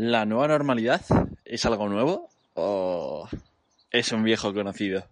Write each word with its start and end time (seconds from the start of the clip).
¿La 0.00 0.26
nueva 0.26 0.46
normalidad 0.46 1.02
es 1.44 1.66
algo 1.66 1.88
nuevo 1.88 2.30
o 2.54 3.28
es 3.90 4.12
un 4.12 4.22
viejo 4.22 4.54
conocido? 4.54 5.04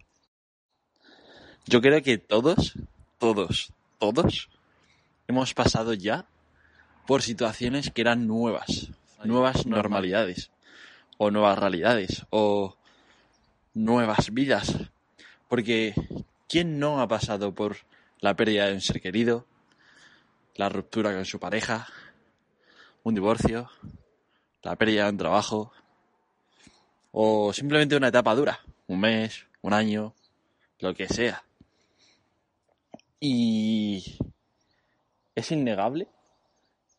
Yo 1.65 1.81
creo 1.81 2.01
que 2.01 2.17
todos, 2.17 2.71
todos, 3.17 3.73
todos 3.99 4.47
hemos 5.27 5.53
pasado 5.53 5.93
ya 5.93 6.25
por 7.05 7.21
situaciones 7.21 7.91
que 7.91 7.99
eran 7.99 8.27
nuevas, 8.27 8.91
nuevas 9.25 9.65
normalidades 9.65 10.51
o 11.17 11.31
nuevas 11.31 11.59
realidades 11.59 12.25
o 12.29 12.77
nuevas 13.73 14.33
vidas. 14.33 14.73
Porque 15.49 15.95
¿quién 16.47 16.79
no 16.79 17.01
ha 17.01 17.09
pasado 17.09 17.53
por 17.53 17.75
la 18.21 18.37
pérdida 18.37 18.67
de 18.67 18.75
un 18.75 18.81
ser 18.81 19.01
querido, 19.01 19.45
la 20.55 20.69
ruptura 20.69 21.13
con 21.13 21.25
su 21.25 21.41
pareja, 21.41 21.87
un 23.03 23.15
divorcio, 23.15 23.69
la 24.63 24.75
pérdida 24.75 25.05
de 25.05 25.09
un 25.11 25.17
trabajo 25.17 25.71
o 27.11 27.53
simplemente 27.53 27.95
una 27.95 28.09
etapa 28.09 28.35
dura, 28.35 28.59
un 28.87 28.99
mes, 28.99 29.45
un 29.61 29.73
año, 29.73 30.13
lo 30.79 30.93
que 30.93 31.07
sea? 31.07 31.43
Y 33.19 34.17
es 35.35 35.51
innegable 35.51 36.07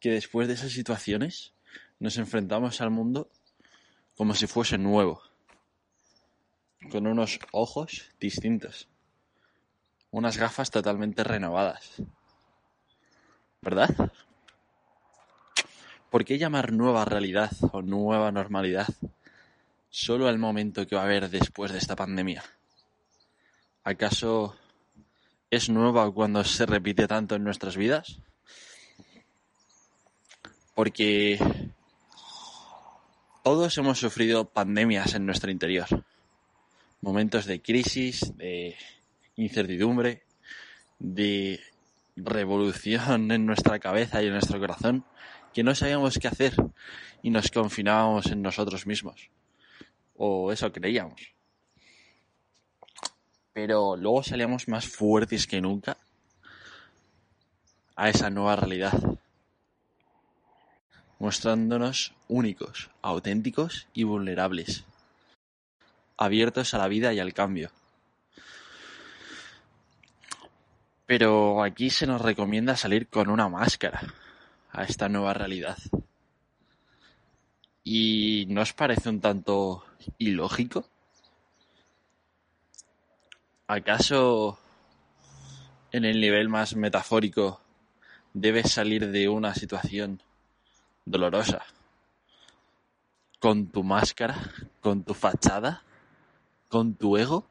que 0.01 0.11
después 0.11 0.49
de 0.49 0.55
esas 0.55 0.73
situaciones 0.73 1.53
nos 1.99 2.17
enfrentamos 2.19 2.81
al 2.81 2.91
mundo 2.91 3.31
como 4.17 4.35
si 4.35 4.47
fuese 4.47 4.79
nuevo, 4.79 5.23
con 6.91 7.07
unos 7.07 7.39
ojos 7.53 8.11
distintos, 8.19 8.89
unas 10.11 10.37
gafas 10.37 10.71
totalmente 10.71 11.23
renovadas. 11.23 12.03
¿Verdad? 13.61 14.13
¿Por 16.19 16.25
qué 16.25 16.37
llamar 16.37 16.73
nueva 16.73 17.05
realidad 17.05 17.53
o 17.71 17.81
nueva 17.81 18.33
normalidad 18.33 18.89
solo 19.89 20.27
al 20.27 20.37
momento 20.37 20.85
que 20.85 20.97
va 20.97 21.03
a 21.03 21.05
haber 21.05 21.31
después 21.31 21.71
de 21.71 21.79
esta 21.79 21.95
pandemia? 21.95 22.43
¿Acaso 23.85 24.57
es 25.49 25.69
nueva 25.69 26.11
cuando 26.11 26.43
se 26.43 26.67
repite 26.67 27.07
tanto 27.07 27.37
en 27.37 27.45
nuestras 27.45 27.77
vidas? 27.77 28.19
Porque 30.75 31.39
todos 33.45 33.79
hemos 33.79 34.01
sufrido 34.01 34.45
pandemias 34.45 35.15
en 35.15 35.25
nuestro 35.25 35.53
interior. 35.53 35.87
Momentos 37.01 37.47
de 37.47 37.63
crisis, 37.63 38.37
de 38.37 38.75
incertidumbre, 39.37 40.25
de 40.99 41.61
revolución 42.17 43.31
en 43.31 43.47
nuestra 43.47 43.79
cabeza 43.79 44.21
y 44.21 44.27
en 44.27 44.33
nuestro 44.33 44.59
corazón, 44.59 45.05
que 45.59 45.65
no 45.65 45.75
sabíamos 45.75 46.21
qué 46.21 46.29
hacer 46.29 46.55
y 47.21 47.31
nos 47.31 47.51
confinábamos 47.51 48.27
en 48.27 48.43
nosotros 48.43 48.87
mismos. 48.87 49.29
O 50.17 50.53
eso 50.53 50.71
creíamos. 50.71 51.35
Pero 53.53 53.97
luego 53.97 54.23
salíamos 54.23 54.69
más 54.69 54.87
fuertes 54.87 55.49
que 55.49 55.61
nunca 55.61 55.97
a 57.97 58.09
esa 58.09 58.31
nueva 58.31 58.55
realidad 58.55 58.93
mostrándonos 61.19 62.15
únicos, 62.29 62.91
auténticos 63.03 63.89
y 63.93 64.05
vulnerables, 64.05 64.85
abiertos 66.17 66.73
a 66.73 66.79
la 66.79 66.87
vida 66.87 67.13
y 67.13 67.19
al 67.19 67.35
cambio. 67.35 67.73
Pero 71.05 71.65
aquí 71.65 71.91
se 71.91 72.07
nos 72.07 72.23
recomienda 72.23 72.77
salir 72.77 73.09
con 73.09 73.29
una 73.29 73.49
máscara 73.49 74.03
a 74.71 74.85
esta 74.85 75.09
nueva 75.09 75.35
realidad. 75.35 75.79
¿Y 77.85 78.47
no 78.49 78.63
os 78.63 78.73
parece 78.73 79.09
un 79.09 79.21
tanto 79.21 79.85
ilógico? 80.19 80.85
¿Acaso 83.67 84.59
en 85.91 86.05
el 86.05 86.21
nivel 86.21 86.49
más 86.49 86.77
metafórico 86.77 87.61
debes 88.35 88.73
salir 88.73 89.11
de 89.11 89.29
una 89.29 89.55
situación 89.55 90.23
dolorosa. 91.05 91.63
Con 93.41 93.69
tu 93.69 93.83
máscara, 93.83 94.37
con 94.81 95.05
tu 95.05 95.15
fachada, 95.15 95.83
con 96.69 96.95
tu 96.95 97.17
ego 97.17 97.47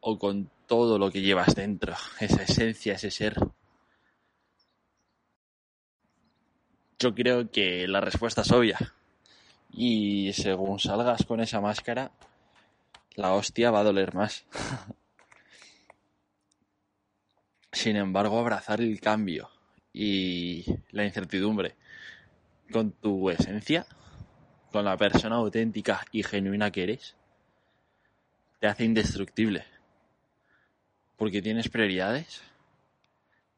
o 0.00 0.18
con 0.18 0.50
todo 0.66 0.98
lo 0.98 1.10
que 1.10 1.20
llevas 1.20 1.54
dentro, 1.54 1.94
esa 2.18 2.42
esencia, 2.42 2.94
ese 2.94 3.10
ser. 3.10 3.36
Yo 7.00 7.14
creo 7.14 7.50
que 7.50 7.88
la 7.88 8.02
respuesta 8.02 8.42
es 8.42 8.52
obvia. 8.52 8.78
Y 9.72 10.32
según 10.34 10.78
salgas 10.78 11.24
con 11.24 11.40
esa 11.40 11.60
máscara, 11.60 12.12
la 13.14 13.32
hostia 13.32 13.70
va 13.70 13.80
a 13.80 13.84
doler 13.84 14.14
más. 14.14 14.44
Sin 17.72 17.96
embargo, 17.96 18.38
abrazar 18.38 18.82
el 18.82 19.00
cambio, 19.00 19.48
y 19.92 20.64
la 20.90 21.04
incertidumbre 21.04 21.76
con 22.70 22.92
tu 22.92 23.30
esencia, 23.30 23.86
con 24.70 24.84
la 24.84 24.96
persona 24.96 25.36
auténtica 25.36 26.04
y 26.12 26.22
genuina 26.22 26.70
que 26.70 26.84
eres, 26.84 27.16
te 28.60 28.66
hace 28.66 28.84
indestructible. 28.84 29.64
Porque 31.16 31.42
tienes 31.42 31.68
prioridades 31.68 32.42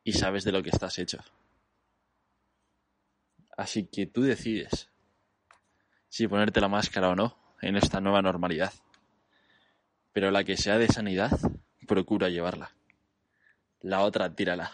y 0.05 0.13
sabes 0.13 0.45
de 0.45 0.53
lo 0.53 0.63
que 0.63 0.71
estás 0.71 0.99
hecho. 0.99 1.19
Así 3.57 3.87
que 3.87 4.07
tú 4.07 4.23
decides 4.23 4.91
si 6.09 6.29
ponerte 6.29 6.61
la 6.61 6.69
máscara 6.69 7.11
o 7.11 7.15
no 7.15 7.39
en 7.61 7.77
esta 7.77 8.01
nueva 8.01 8.23
normalidad. 8.23 8.73
Pero 10.13 10.31
la 10.31 10.45
que 10.45 10.57
sea 10.57 10.79
de 10.79 10.89
sanidad, 10.89 11.39
procura 11.87 12.29
llevarla. 12.29 12.75
La 13.81 14.03
otra, 14.03 14.35
tírala. 14.35 14.73